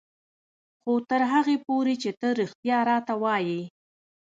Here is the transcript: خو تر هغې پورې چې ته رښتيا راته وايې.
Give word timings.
خو 0.81 0.91
تر 1.09 1.21
هغې 1.31 1.57
پورې 1.67 1.93
چې 2.01 2.09
ته 2.19 2.27
رښتيا 2.39 2.77
راته 2.89 3.13
وايې. 3.23 3.61